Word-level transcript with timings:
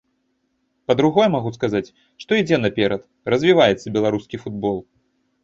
Па-другое, 0.91 1.25
магу 1.35 1.51
сказаць, 1.57 1.93
што 2.23 2.31
ідзе 2.41 2.57
наперад, 2.65 3.05
развіваецца 3.35 3.95
беларускі 4.01 4.43
футбол. 4.47 4.77